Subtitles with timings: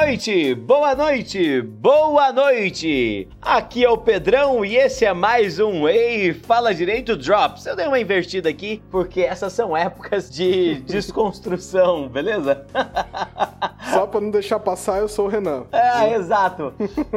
[0.00, 3.28] noite, boa noite, boa noite!
[3.42, 7.66] Aqui é o Pedrão e esse é mais um Ei Fala Direito Drops.
[7.66, 12.64] Eu dei uma invertida aqui porque essas são épocas de desconstrução, beleza?
[13.92, 15.64] Só pra não deixar passar, eu sou o Renan.
[15.72, 16.72] É, exato.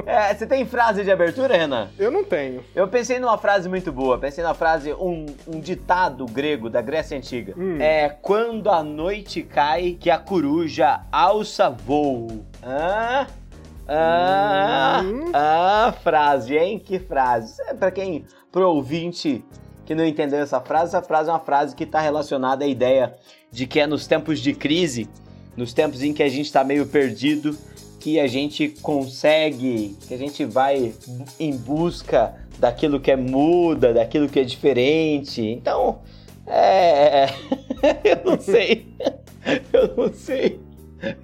[0.05, 1.89] É, você tem frase de abertura, Renan?
[1.97, 2.63] Eu não tenho.
[2.75, 7.17] Eu pensei numa frase muito boa, pensei na frase, um, um ditado grego da Grécia
[7.17, 7.53] Antiga.
[7.57, 7.77] Hum.
[7.79, 12.45] É quando a noite cai que a coruja alça voo.
[12.61, 13.27] Ah,
[13.87, 15.31] ah, Hum.
[15.33, 16.79] ah, frase, hein?
[16.79, 17.61] Que frase.
[17.67, 19.43] É pra quem, pro ouvinte
[19.85, 23.13] que não entendeu essa frase, essa frase é uma frase que está relacionada à ideia
[23.51, 25.09] de que é nos tempos de crise,
[25.55, 27.57] nos tempos em que a gente está meio perdido,
[27.99, 30.93] que a gente consegue, que a gente vai
[31.39, 35.41] em busca daquilo que é muda, daquilo que é diferente.
[35.41, 35.99] Então,
[36.45, 37.27] é.
[38.03, 38.87] eu não sei.
[39.73, 40.57] Eu não sei.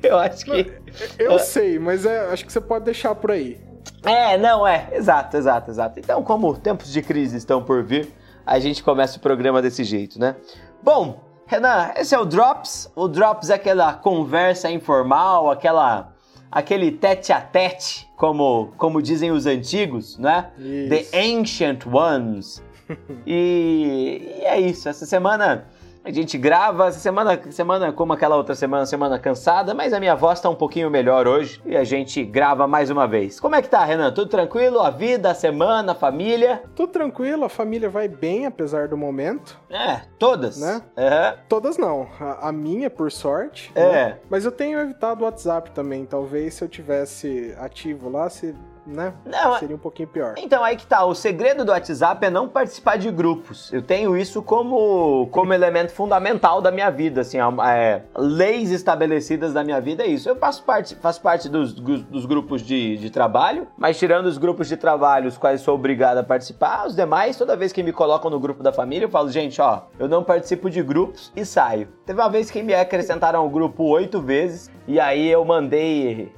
[0.03, 0.73] Eu acho que.
[1.17, 3.57] Eu sei, mas é, acho que você pode deixar por aí.
[4.03, 4.89] É, não, é.
[4.91, 5.99] Exato, exato, exato.
[5.99, 8.09] Então, como tempos de crise estão por vir,
[8.45, 10.35] a gente começa o programa desse jeito, né?
[10.83, 12.91] Bom, Renan, esse é o Drops.
[12.95, 16.13] O Drops é aquela conversa informal, aquela.
[16.51, 20.51] aquele tete a tete, como, como dizem os antigos, né?
[20.59, 20.89] Isso.
[20.89, 22.63] The Ancient Ones.
[23.25, 24.87] e, e é isso.
[24.87, 25.65] Essa semana
[26.09, 30.15] a gente grava, essa semana, semana como aquela outra semana, semana cansada, mas a minha
[30.15, 33.39] voz tá um pouquinho melhor hoje e a gente grava mais uma vez.
[33.39, 34.11] Como é que tá, Renan?
[34.11, 34.79] Tudo tranquilo?
[34.79, 36.63] A vida, a semana, a família?
[36.75, 39.59] Tudo tranquilo, a família vai bem, apesar do momento.
[39.69, 40.59] É, todas.
[40.59, 40.81] Né?
[40.97, 41.37] Aham.
[41.47, 42.07] Todas não.
[42.19, 43.71] A, a minha, por sorte.
[43.75, 43.91] É.
[43.91, 44.17] né?
[44.29, 46.05] Mas eu tenho evitado o WhatsApp também.
[46.05, 48.55] Talvez se eu tivesse ativo lá, se,
[48.89, 49.13] né?
[49.25, 50.35] Não, é- seria um pouquinho pior.
[50.37, 51.05] Então, aí que tá.
[51.05, 53.71] O segredo do WhatsApp é não participar de grupos.
[53.71, 59.63] Eu tenho isso como, como elemento fundamental da minha vida, assim, é, leis estabelecidas da
[59.63, 60.27] minha vida é isso.
[60.29, 64.67] Eu faço parte, faço parte dos, dos grupos de, de trabalho, mas tirando os grupos
[64.67, 68.29] de trabalho, os quais sou obrigado a participar, os demais, toda vez que me colocam
[68.29, 71.87] no grupo da família, eu falo, gente, ó, eu não participo de grupos e saio.
[72.05, 76.31] Teve uma vez que me acrescentaram ao grupo oito vezes, e aí eu mandei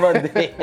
[0.00, 0.54] mandei.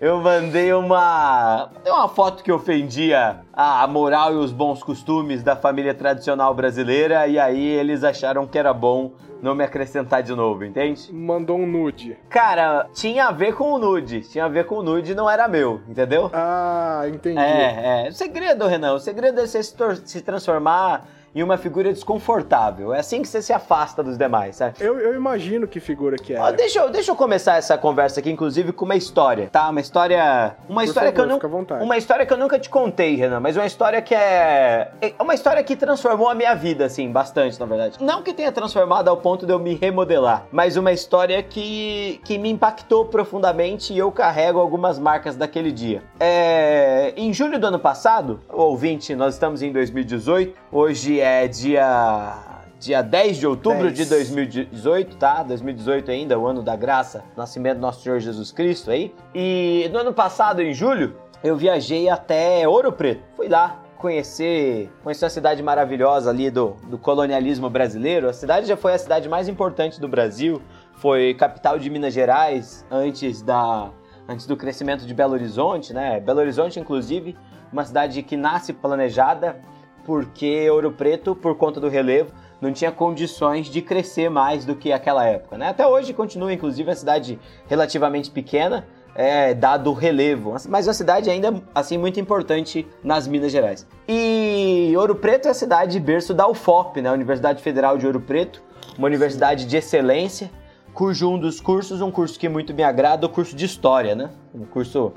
[0.00, 1.70] eu mandei uma.
[1.86, 7.38] Uma foto que ofendia a moral e os bons costumes da família tradicional brasileira, e
[7.38, 11.12] aí eles acharam que era bom não me acrescentar de novo, entende?
[11.12, 12.16] Mandou um nude.
[12.30, 14.20] Cara, tinha a ver com o nude.
[14.20, 16.30] Tinha a ver com o nude, não era meu, entendeu?
[16.32, 17.40] Ah, entendi.
[17.40, 18.08] É, é.
[18.08, 19.74] O segredo, Renan, o segredo é você se,
[20.04, 22.92] se transformar em uma figura desconfortável.
[22.92, 24.76] É assim que você se afasta dos demais, sabe?
[24.80, 26.52] Eu, eu imagino que figura que é.
[26.52, 29.68] Deixa, eu, deixa eu começar essa conversa aqui, inclusive, com uma história, tá?
[29.68, 30.56] Uma história.
[30.68, 31.84] Uma Por história que eu favor, fica à vontade.
[31.84, 34.90] Uma história que eu nunca te contei, Renan, mas uma história que é.
[35.00, 37.96] É uma história que transformou a minha vida, assim, bastante, na verdade.
[38.00, 42.36] Não que tenha transformado ao ponto de eu me remodelar, mas uma história que, que
[42.38, 46.02] me impactou profundamente e eu carrego algumas marcas daquele dia.
[46.20, 52.48] É, em julho do ano passado, ouvinte, nós estamos em 2018, hoje é dia.
[52.78, 53.94] Dia 10 de outubro 10.
[53.94, 55.44] de 2018, tá?
[55.44, 59.14] 2018 ainda, o ano da graça, nascimento do nosso Senhor Jesus Cristo aí.
[59.32, 63.22] E no ano passado, em julho, eu viajei até Ouro Preto.
[63.36, 68.28] Fui lá conhecer, conhecer a cidade maravilhosa ali do, do colonialismo brasileiro.
[68.28, 70.60] A cidade já foi a cidade mais importante do Brasil,
[70.94, 73.90] foi capital de Minas Gerais antes da
[74.28, 76.18] antes do crescimento de Belo Horizonte, né?
[76.18, 77.36] Belo Horizonte, inclusive,
[77.72, 79.60] uma cidade que nasce planejada
[80.04, 84.92] porque Ouro Preto, por conta do relevo, não tinha condições de crescer mais do que
[84.92, 85.68] aquela época, né?
[85.68, 91.28] Até hoje continua, inclusive, uma cidade relativamente pequena, é, dado o relevo, mas uma cidade
[91.28, 93.86] ainda assim muito importante nas Minas Gerais.
[94.08, 97.10] E Ouro Preto é a cidade berço da UFOP, né?
[97.10, 98.62] Universidade Federal de Ouro Preto,
[98.96, 100.50] uma universidade de excelência,
[100.94, 104.14] cujo um dos cursos, um curso que muito me agrada, é o curso de História,
[104.14, 104.30] né?
[104.54, 105.12] Um curso,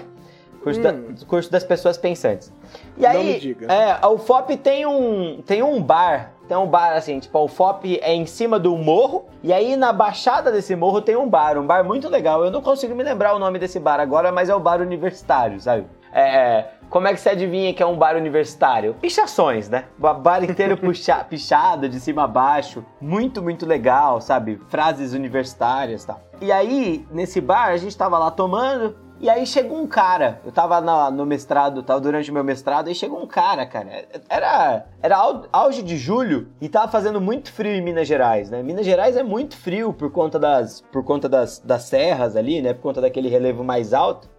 [0.66, 2.52] curso, da- curso das pessoas pensantes.
[2.98, 3.72] E Não aí, me diga.
[3.72, 8.00] é, a UFOP tem um, tem um bar, tem um bar assim, tipo, a UFOP
[8.02, 11.66] é em cima do morro, e aí na baixada desse morro tem um bar, um
[11.66, 12.44] bar muito legal.
[12.44, 15.60] Eu não consigo me lembrar o nome desse bar agora, mas é o bar universitário,
[15.60, 15.86] sabe?
[16.18, 18.94] É, como é que você adivinha que é um bar universitário?
[19.02, 19.84] Pichações, né?
[20.00, 22.86] O bar inteiro puxa, pichado, de cima a baixo.
[23.02, 24.62] Muito, muito legal, sabe?
[24.70, 26.22] Frases universitárias e tal.
[26.42, 30.40] E aí, nesse bar, a gente tava lá tomando, e aí chegou um cara.
[30.46, 34.06] Eu tava na- no mestrado, tava durante o meu mestrado, e chegou um cara, cara.
[34.30, 38.62] Era, era au- auge de julho e tava fazendo muito frio em Minas Gerais, né?
[38.62, 42.74] Minas Gerais é muito frio por conta das, por conta das, das serras ali, né?
[42.74, 44.30] Por conta daquele relevo mais alto.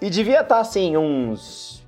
[0.00, 1.82] E devia estar assim, uns.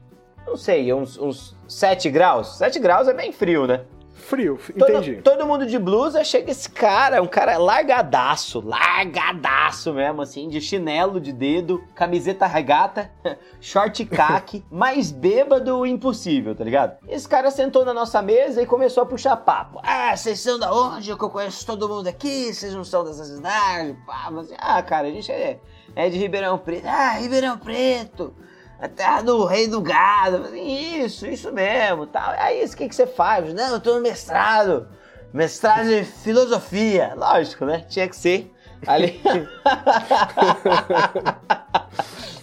[0.46, 2.56] Não sei, uns, uns 7 graus.
[2.56, 3.80] 7 graus é bem frio, né?
[4.26, 5.22] Frio, Todo, entendi.
[5.22, 11.20] todo mundo de blusa, chega esse cara, um cara largadaço, largadaço mesmo, assim, de chinelo
[11.20, 13.08] de dedo, camiseta regata,
[13.60, 16.96] short caque, mais bêbado impossível, tá ligado?
[17.08, 19.80] Esse cara sentou na nossa mesa e começou a puxar papo.
[19.84, 21.14] Ah, vocês são da onde?
[21.14, 23.96] Que eu conheço todo mundo aqui, vocês não são dessa cidade?
[24.04, 25.60] Pá, mas, ah, cara, a gente é,
[25.94, 26.84] é de Ribeirão Preto.
[26.84, 28.34] Ah, Ribeirão Preto
[28.80, 30.54] a terra do rei do gado.
[30.54, 32.06] Isso, isso mesmo.
[32.06, 32.30] Tal.
[32.38, 33.52] Aí, o que, que você faz?
[33.54, 34.88] Não, eu tô no mestrado.
[35.32, 37.14] Mestrado em filosofia.
[37.16, 37.84] Lógico, né?
[37.88, 38.52] Tinha que ser.
[38.86, 39.20] Ali.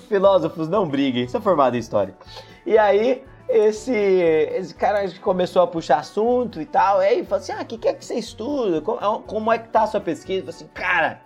[0.08, 2.16] Filósofos não briguem, sou formado em história.
[2.66, 7.02] E aí, esse, esse cara começou a puxar assunto e tal.
[7.02, 8.82] E aí, falou assim: ah, o que, que é que você estuda?
[8.82, 10.40] Como, como é que tá a sua pesquisa?
[10.40, 11.22] Eu falei assim, cara,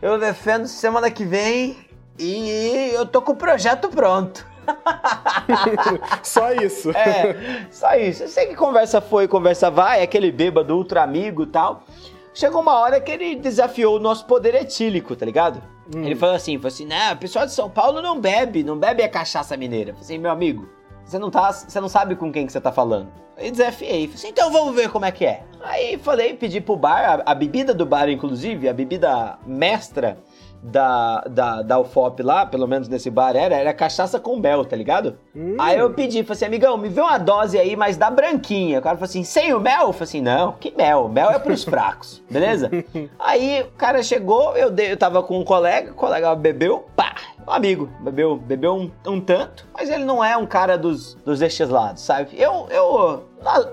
[0.00, 1.87] eu defendo semana que vem
[2.18, 4.46] e eu tô com o projeto pronto.
[6.22, 6.90] só isso.
[6.90, 8.24] É, só isso.
[8.24, 11.84] Eu sei que conversa foi, conversa vai, aquele bêbado ultra amigo e tal.
[12.34, 15.62] Chegou uma hora que ele desafiou o nosso poder etílico, tá ligado?
[15.94, 16.04] Hum.
[16.04, 19.02] Ele falou assim, falou assim, né, o pessoal de São Paulo não bebe, não bebe
[19.02, 19.90] a cachaça mineira.
[19.90, 20.68] Eu falei assim, meu amigo,
[21.04, 23.08] você não, tá, você não sabe com quem que você tá falando.
[23.36, 25.44] Aí desafiei, falei assim, então vamos ver como é que é.
[25.62, 30.18] Aí falei, pedi pro bar, a, a bebida do bar, inclusive, a bebida mestra
[30.62, 34.76] da, da, da UFOP lá, pelo menos nesse bar era, era cachaça com mel, tá
[34.76, 35.18] ligado?
[35.34, 35.56] Hum.
[35.58, 38.78] Aí eu pedi, falei assim, amigão, me vê uma dose aí, mas da branquinha.
[38.78, 39.86] O cara falou assim, sem o mel?
[39.86, 41.08] Eu falei assim, não, que mel?
[41.08, 42.70] Mel é pros fracos, beleza?
[43.18, 47.14] aí o cara chegou, eu, dei, eu tava com um colega, o colega bebeu, pá,
[47.46, 51.38] um amigo, bebeu, bebeu um, um tanto, mas ele não é um cara dos, dos
[51.38, 52.30] destes lados, sabe?
[52.36, 53.24] Eu, eu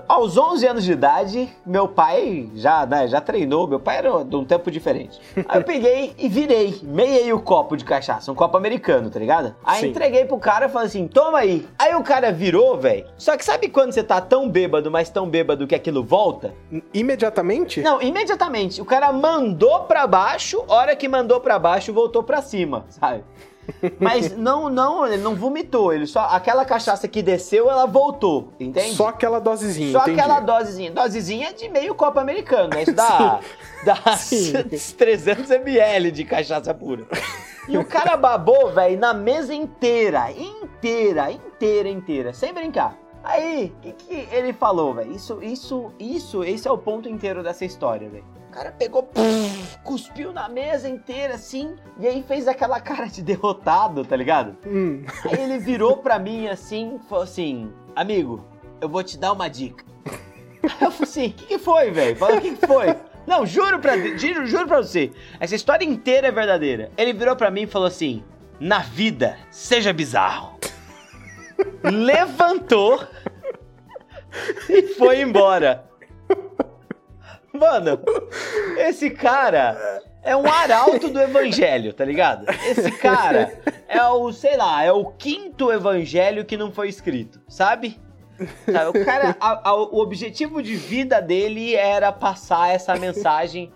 [0.08, 4.36] aos 11 anos de idade, meu pai já, né, já treinou, meu pai era de
[4.36, 5.20] um tempo diferente.
[5.48, 9.54] Aí eu peguei e virei, meiei o copo de cachaça, um copo americano, tá ligado?
[9.64, 9.88] Aí Sim.
[9.88, 11.66] entreguei pro cara e falei assim, toma aí.
[11.78, 13.06] Aí o cara virou, velho.
[13.18, 16.54] Só que sabe quando você tá tão bêbado, mas tão bêbado que aquilo volta?
[16.92, 17.80] Imediatamente?
[17.82, 18.80] Não, imediatamente.
[18.80, 23.24] O cara mandou pra baixo, hora que mandou pra baixo, voltou pra cima, sabe?
[23.98, 25.92] Mas não, não, ele não vomitou.
[25.92, 26.20] Ele só.
[26.30, 28.52] Aquela cachaça que desceu, ela voltou.
[28.60, 28.94] Entende?
[28.94, 29.92] Só aquela dosezinha.
[29.92, 30.20] Só entendi.
[30.20, 30.90] aquela dosezinha.
[30.90, 32.82] Dosezinha de meio copo americano, né?
[32.82, 33.40] Isso dá,
[33.84, 33.96] dá
[34.96, 37.06] 300 ml de cachaça pura.
[37.68, 40.30] E o cara babou, velho, na mesa inteira.
[40.30, 42.32] Inteira, inteira, inteira.
[42.32, 42.96] Sem brincar.
[43.24, 45.12] Aí, o que, que ele falou, velho?
[45.12, 50.32] Isso, isso, isso, esse é o ponto inteiro dessa história, velho cara pegou, puf, cuspiu
[50.32, 54.56] na mesa inteira assim, e aí fez aquela cara de derrotado, tá ligado?
[54.66, 55.04] Hum.
[55.30, 58.42] Aí ele virou pra mim assim, falou assim: Amigo,
[58.80, 59.84] eu vou te dar uma dica.
[60.62, 62.16] Eu falei assim: O que, que foi, velho?
[62.16, 62.94] Fala, o que, que foi?
[63.26, 66.90] Não, juro pra, juro, juro pra você, essa história inteira é verdadeira.
[66.96, 68.22] Ele virou pra mim e falou assim:
[68.60, 70.56] Na vida, seja bizarro.
[71.82, 73.02] Levantou
[74.68, 75.84] e foi embora.
[77.52, 77.98] Mano,
[78.76, 82.44] esse cara é um arauto do evangelho, tá ligado?
[82.66, 83.58] Esse cara
[83.88, 87.98] é o, sei lá, é o quinto evangelho que não foi escrito, sabe?
[88.70, 93.72] Sabe, o cara, a, a, o objetivo de vida dele era passar essa mensagem,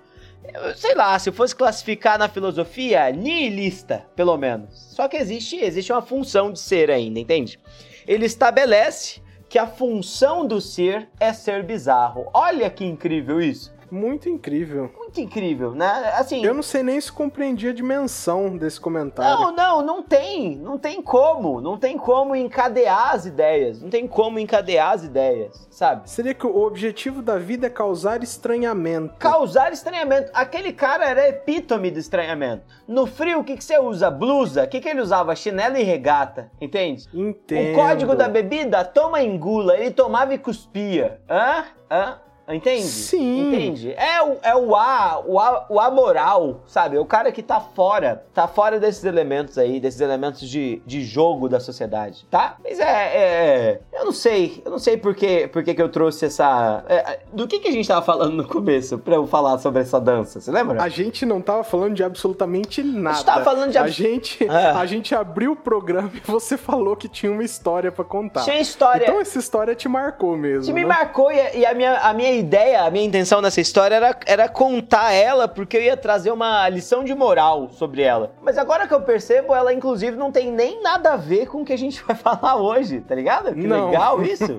[0.76, 4.70] sei lá, se eu fosse classificar na filosofia, nihilista, pelo menos.
[4.94, 7.58] Só que existe, existe uma função de ser ainda, entende?
[8.06, 12.28] Ele estabelece que a função do ser é ser bizarro.
[12.32, 13.74] Olha que incrível isso.
[13.90, 14.90] Muito incrível.
[14.96, 16.12] Muito incrível, né?
[16.16, 16.44] Assim.
[16.44, 19.40] Eu não sei nem se compreendi a dimensão desse comentário.
[19.40, 20.56] Não, não, não tem.
[20.56, 21.60] Não tem como.
[21.60, 23.82] Não tem como encadear as ideias.
[23.82, 26.08] Não tem como encadear as ideias, sabe?
[26.08, 29.16] Seria que o objetivo da vida é causar estranhamento.
[29.18, 30.30] Causar estranhamento.
[30.32, 32.62] Aquele cara era epítome de estranhamento.
[32.86, 34.10] No frio, o que, que você usa?
[34.10, 34.64] Blusa.
[34.64, 35.34] O que, que ele usava?
[35.34, 36.50] Chinelo e regata.
[36.60, 37.08] Entende?
[37.12, 37.72] Entendo.
[37.72, 39.76] O código da bebida, toma engula.
[39.76, 41.20] Ele tomava e cuspia.
[41.28, 41.64] Hã?
[41.90, 42.18] Hã?
[42.54, 42.82] Entende?
[42.82, 43.48] Sim.
[43.48, 43.92] Entende?
[43.92, 46.96] É o, é o A, o A, o amoral, sabe?
[46.96, 51.02] É o cara que tá fora, tá fora desses elementos aí, desses elementos de, de
[51.02, 52.56] jogo da sociedade, tá?
[52.62, 55.82] Mas é, é, é eu não sei, eu não sei por que, por que, que
[55.82, 56.84] eu trouxe essa...
[56.88, 60.00] É, do que, que a gente tava falando no começo pra eu falar sobre essa
[60.00, 60.82] dança, você lembra?
[60.82, 63.10] A gente não tava falando de absolutamente nada.
[63.10, 63.78] A gente tava falando de...
[63.78, 64.70] A gente, é.
[64.70, 68.44] a gente abriu o programa e você falou que tinha uma história pra contar.
[68.44, 69.04] Tinha história.
[69.04, 70.80] Então essa história te marcou mesmo, Te né?
[70.80, 74.16] me marcou e, e a minha, a minha ideia, a minha intenção nessa história era,
[74.26, 78.32] era contar ela, porque eu ia trazer uma lição de moral sobre ela.
[78.42, 81.64] Mas agora que eu percebo, ela inclusive não tem nem nada a ver com o
[81.64, 83.54] que a gente vai falar hoje, tá ligado?
[83.54, 83.86] Que não.
[83.86, 84.58] legal isso.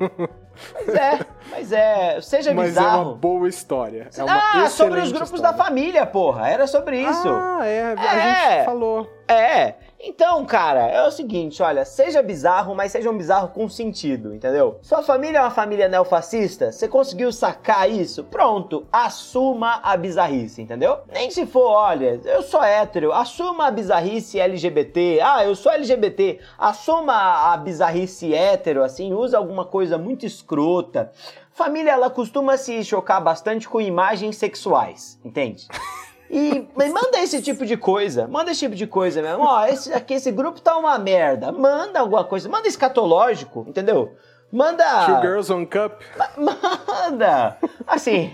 [0.73, 1.19] Mas é,
[1.49, 2.87] mas é, seja mas bizarro.
[2.87, 4.09] Mas é uma boa história.
[4.15, 5.57] É uma ah, sobre os grupos história.
[5.57, 6.49] da família, porra.
[6.49, 7.27] Era sobre isso.
[7.27, 8.55] Ah, é, a é.
[8.55, 9.09] gente falou.
[9.27, 9.75] É.
[10.03, 14.79] Então, cara, é o seguinte, olha, seja bizarro, mas seja um bizarro com sentido, entendeu?
[14.81, 16.71] Sua família é uma família neofascista?
[16.71, 18.23] Você conseguiu sacar isso?
[18.23, 20.97] Pronto, assuma a bizarrice, entendeu?
[21.13, 25.19] Nem se for, olha, eu sou hétero, assuma a bizarrice LGBT.
[25.21, 31.11] Ah, eu sou LGBT, assuma a bizarrice hétero, assim, usa alguma coisa muito escrota.
[31.51, 35.67] Família, ela costuma se chocar bastante com imagens sexuais, entende?
[36.31, 39.43] E manda esse tipo de coisa, manda esse tipo de coisa mesmo.
[39.43, 41.51] Ó, esse, aqui, esse grupo tá uma merda.
[41.51, 44.15] Manda alguma coisa, manda escatológico, entendeu?
[44.49, 45.05] Manda.
[45.05, 46.01] Two Girls on Cup.
[46.37, 47.57] Manda!
[47.85, 48.31] Assim,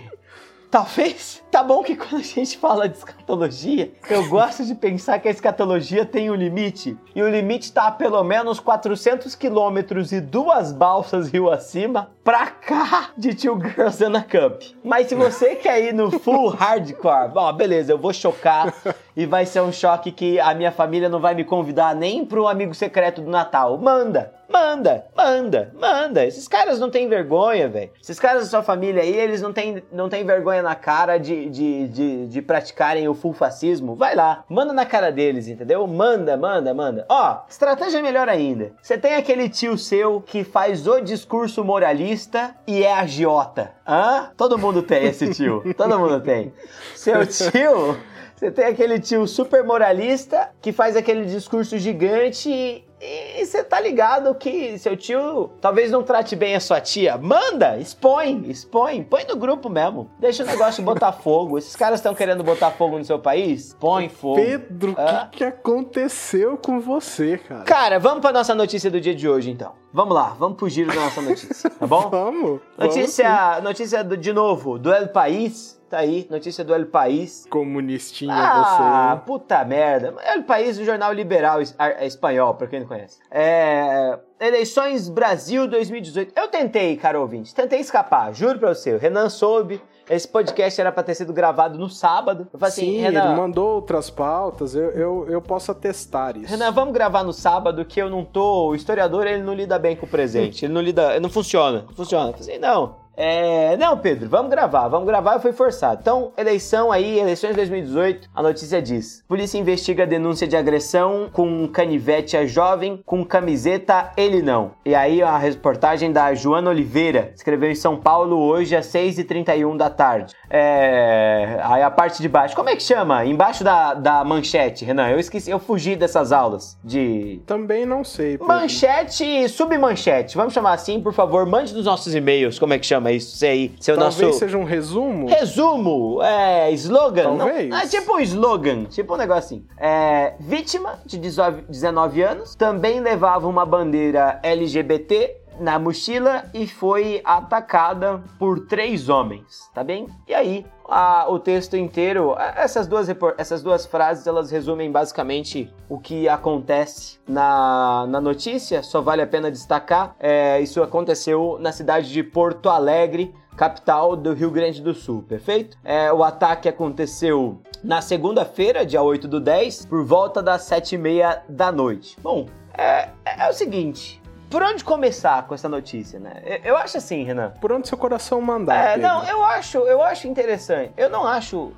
[0.70, 1.42] Talvez.
[1.50, 5.30] Tá bom que quando a gente fala de escatologia, eu gosto de pensar que a
[5.30, 6.96] escatologia tem um limite.
[7.14, 12.46] E o limite tá a pelo menos 400 quilômetros e duas balsas rio acima pra
[12.48, 14.62] cá de Two Girls in a Cup.
[14.84, 18.74] Mas se você quer ir no full hardcore, ó, beleza, eu vou chocar
[19.16, 22.46] e vai ser um choque que a minha família não vai me convidar nem pro
[22.46, 23.78] amigo secreto do Natal.
[23.78, 24.38] Manda!
[24.50, 26.24] Manda, manda, manda.
[26.24, 27.90] Esses caras não têm vergonha, velho.
[28.00, 31.37] Esses caras da sua família aí, eles não têm, não têm vergonha na cara de,
[31.46, 33.94] de, de, de praticarem o full fascismo.
[33.94, 35.86] Vai lá, manda na cara deles, entendeu?
[35.86, 37.06] Manda, manda, manda.
[37.08, 38.72] Ó, estratégia melhor ainda.
[38.80, 43.72] Você tem aquele tio seu que faz o discurso moralista e é agiota.
[43.86, 44.30] Hã?
[44.36, 45.62] Todo mundo tem esse tio.
[45.76, 46.52] Todo mundo tem.
[46.94, 47.96] Seu tio.
[48.36, 54.34] Você tem aquele tio super moralista que faz aquele discurso gigante e você tá ligado
[54.34, 57.16] que seu tio talvez não trate bem a sua tia.
[57.16, 60.10] Manda, expõe, expõe, põe no grupo mesmo.
[60.18, 61.58] Deixa o negócio botar fogo.
[61.58, 63.76] Esses caras estão querendo botar fogo no seu país?
[63.78, 64.36] Põe fogo.
[64.36, 64.94] Pedro, o
[65.30, 67.64] que, que aconteceu com você, cara?
[67.64, 69.72] Cara, vamos pra nossa notícia do dia de hoje, então.
[69.98, 72.06] Vamos lá, vamos pro giro da nossa notícia, tá bom?
[72.08, 72.60] vamos.
[72.78, 75.76] Notícia, vamos notícia do, de novo, do El País.
[75.90, 77.44] Tá aí, notícia do El País.
[77.50, 78.82] Comunistinha ah, você.
[78.82, 80.14] Ah, puta merda.
[80.32, 83.18] El País, o jornal liberal es espanhol, pra quem não conhece.
[83.28, 84.16] É...
[84.38, 86.32] Eleições Brasil 2018.
[86.38, 88.94] Eu tentei, cara ouvinte, tentei escapar, juro pra você.
[88.94, 89.82] O Renan soube.
[90.10, 92.48] Esse podcast era pra ter sido gravado no sábado.
[92.52, 96.50] Eu falei assim, Sim, Renan, ele mandou outras pautas, eu, eu, eu posso atestar isso.
[96.50, 98.68] Renan, vamos gravar no sábado que eu não tô.
[98.68, 100.64] O historiador, ele não lida bem com o presente.
[100.64, 101.20] ele não lida.
[101.20, 101.84] Não funciona.
[101.88, 102.30] Não funciona.
[102.30, 103.07] Eu falei assim, não.
[103.20, 105.98] É, não, Pedro, vamos gravar, vamos gravar, eu fui forçado.
[106.00, 111.66] Então, eleição aí, eleições de 2018, a notícia diz: Polícia investiga denúncia de agressão com
[111.66, 114.70] canivete a jovem com camiseta ele não.
[114.86, 119.90] E aí a reportagem da Joana Oliveira, escreveu em São Paulo hoje às 6h31 da
[119.90, 120.32] tarde.
[120.48, 123.24] É, aí a parte de baixo, como é que chama?
[123.24, 127.40] Embaixo da, da manchete, Renan, eu esqueci, eu fugi dessas aulas de...
[127.46, 128.38] Também não sei.
[128.38, 128.46] Pedro.
[128.46, 132.86] Manchete e submanchete, vamos chamar assim, por favor, mande nos nossos e-mails, como é que
[132.86, 133.36] chama isso?
[133.36, 134.38] Sei, seu Talvez nosso...
[134.38, 135.28] seja um resumo.
[135.28, 137.36] Resumo, é, slogan.
[137.36, 137.68] Talvez.
[137.68, 139.64] Não, é tipo um slogan, tipo um negócio assim.
[139.78, 148.22] É, vítima de 19 anos, também levava uma bandeira LGBT na mochila e foi atacada
[148.38, 150.06] por três homens, tá bem?
[150.26, 155.98] E aí, a, o texto inteiro, essas duas, essas duas frases, elas resumem basicamente o
[155.98, 162.10] que acontece na, na notícia, só vale a pena destacar, é, isso aconteceu na cidade
[162.10, 165.76] de Porto Alegre, capital do Rio Grande do Sul, perfeito?
[165.84, 171.72] É, o ataque aconteceu na segunda-feira, dia 8 do 10, por volta das 7h30 da
[171.72, 172.16] noite.
[172.22, 176.60] Bom, é, é o seguinte, por onde começar com essa notícia, né?
[176.64, 177.52] Eu acho assim, Renan.
[177.60, 178.76] Por onde seu coração mandar.
[178.76, 179.08] É, Pedro.
[179.08, 180.92] não, eu acho, eu acho interessante.
[180.96, 181.72] Eu não acho,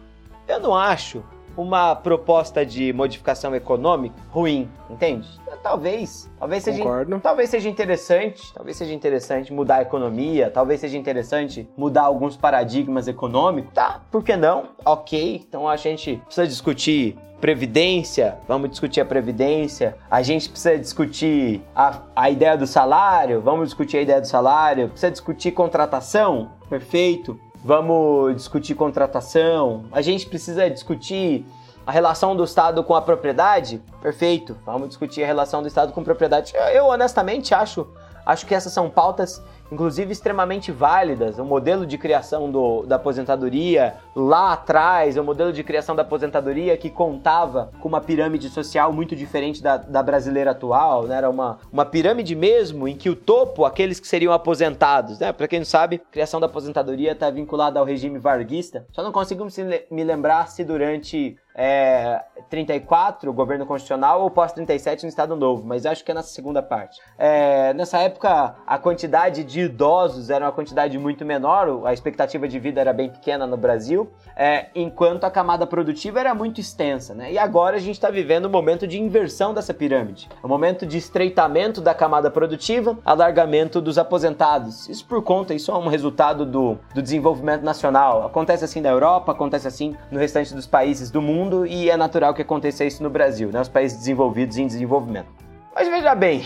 [0.46, 1.22] eu não acho
[1.56, 5.28] uma proposta de modificação econômica ruim, entende?
[5.62, 7.20] Talvez, talvez seja, Concordo.
[7.20, 13.06] talvez seja interessante, talvez seja interessante mudar a economia, talvez seja interessante mudar alguns paradigmas
[13.06, 14.00] econômicos, tá?
[14.10, 14.70] Por que não?
[14.84, 19.96] Ok, então a gente precisa discutir previdência, vamos discutir a previdência.
[20.10, 24.88] A gente precisa discutir a, a ideia do salário, vamos discutir a ideia do salário.
[24.88, 27.40] Precisa discutir contratação, perfeito.
[27.64, 29.84] Vamos discutir contratação.
[29.90, 31.46] A gente precisa discutir
[31.86, 34.56] a relação do Estado com a propriedade, perfeito.
[34.64, 36.52] Vamos discutir a relação do Estado com propriedade.
[36.54, 37.86] Eu, eu honestamente acho,
[38.24, 41.38] acho que essas são pautas inclusive extremamente válidas.
[41.38, 46.76] O modelo de criação do, da aposentadoria lá atrás, o modelo de criação da aposentadoria
[46.76, 51.16] que contava com uma pirâmide social muito diferente da, da brasileira atual, né?
[51.16, 55.32] Era uma, uma pirâmide mesmo em que o topo, aqueles que seriam aposentados, né?
[55.32, 58.86] Para quem não sabe, a criação da aposentadoria está vinculada ao regime varguista.
[58.92, 59.46] Só não consigo
[59.90, 65.84] me lembrar se durante é, 34, o governo constitucional, ou pós-37 no Estado Novo, mas
[65.84, 67.00] acho que é nessa segunda parte.
[67.18, 72.58] É, nessa época, a quantidade de idosos era uma quantidade muito menor, a expectativa de
[72.58, 77.32] vida era bem pequena no Brasil, é, enquanto a camada produtiva era muito extensa, né?
[77.32, 80.98] E agora a gente está vivendo um momento de inversão dessa pirâmide, um momento de
[80.98, 84.88] estreitamento da camada produtiva, alargamento dos aposentados.
[84.88, 88.26] Isso por conta, isso é um resultado do, do desenvolvimento nacional.
[88.26, 92.34] Acontece assim na Europa, acontece assim no restante dos países do mundo e é natural
[92.34, 93.60] que aconteça isso no Brasil, né?
[93.60, 95.28] Os países desenvolvidos em desenvolvimento.
[95.74, 96.44] Mas veja bem,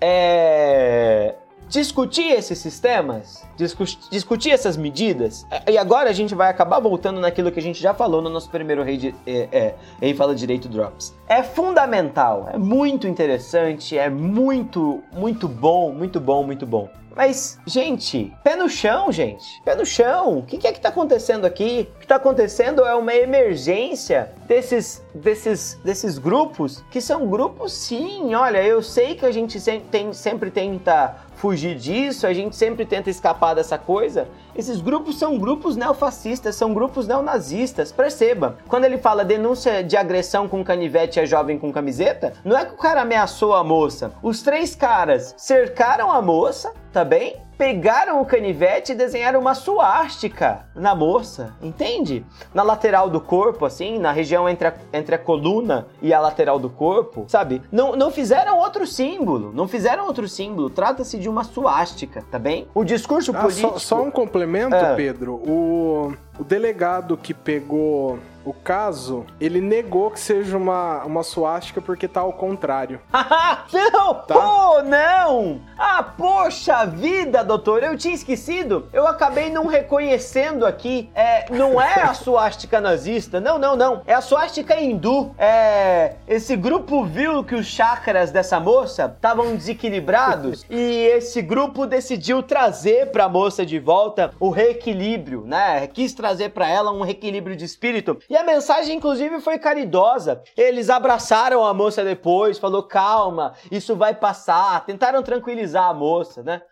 [0.00, 1.34] é
[1.70, 7.50] discutir esses sistemas, discu discutir essas medidas, e agora a gente vai acabar voltando naquilo
[7.52, 10.68] que a gente já falou no nosso primeiro rei de, é, é, em Fala Direito
[10.68, 11.14] Drops.
[11.28, 16.90] É fundamental, é muito interessante, é muito, muito bom, muito bom, muito bom.
[17.14, 19.60] Mas, gente, pé no chão, gente.
[19.64, 20.38] Pé no chão.
[20.38, 21.88] O que, é que está acontecendo aqui?
[21.96, 28.34] O que está acontecendo é uma emergência desses, desses, desses grupos, que são grupos, sim.
[28.34, 29.60] Olha, eu sei que a gente
[29.90, 34.28] tem, sempre tenta fugir disso, a gente sempre tenta escapar dessa coisa.
[34.54, 37.90] Esses grupos são grupos neofascistas, são grupos neonazistas.
[37.90, 42.66] Perceba, quando ele fala denúncia de agressão com canivete a jovem com camiseta, não é
[42.66, 44.12] que o cara ameaçou a moça.
[44.22, 47.49] Os três caras cercaram a moça, tá bem?
[47.60, 52.24] Pegaram o canivete e desenharam uma suástica na moça, entende?
[52.54, 56.58] Na lateral do corpo, assim, na região entre a, entre a coluna e a lateral
[56.58, 57.60] do corpo, sabe?
[57.70, 62.66] Não, não fizeram outro símbolo, não fizeram outro símbolo, trata-se de uma suástica, tá bem?
[62.72, 63.78] O discurso ah, político...
[63.78, 64.94] Só, só um complemento, é.
[64.94, 71.80] Pedro, o, o delegado que pegou o caso, ele negou que seja uma, uma suástica
[71.80, 73.00] porque tá ao contrário.
[73.72, 74.14] não!
[74.14, 74.34] Tá?
[74.36, 75.60] Oh, não!
[75.78, 78.88] Ah, poxa vida, doutor, eu tinha esquecido.
[78.92, 81.10] Eu acabei não reconhecendo aqui.
[81.14, 84.02] É, não é a suástica nazista, não, não, não.
[84.06, 85.34] É a suástica hindu.
[85.38, 92.42] É, esse grupo viu que os chakras dessa moça estavam desequilibrados e esse grupo decidiu
[92.42, 95.86] trazer pra moça de volta o reequilíbrio, né?
[95.86, 100.42] Quis trazer para ela um reequilíbrio de espírito e a mensagem, inclusive, foi caridosa.
[100.56, 104.84] Eles abraçaram a moça depois, falou: calma, isso vai passar.
[104.84, 106.62] Tentaram tranquilizar a moça, né?